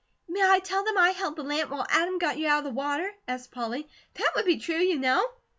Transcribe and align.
"May 0.27 0.41
I 0.41 0.57
tell 0.57 0.83
them 0.83 0.97
I 0.97 1.11
held 1.11 1.35
the 1.35 1.43
lamp 1.43 1.69
while 1.69 1.85
Adam 1.91 2.17
got 2.17 2.39
you 2.39 2.47
out 2.47 2.57
of 2.63 2.63
the 2.63 2.69
water?" 2.71 3.13
asked 3.27 3.51
Polly. 3.51 3.87
"That 4.15 4.31
would 4.35 4.45
be 4.45 4.57
true, 4.57 4.77
you 4.79 4.97
know." 4.97 5.23